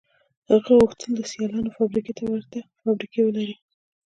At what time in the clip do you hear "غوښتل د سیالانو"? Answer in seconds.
0.79-1.75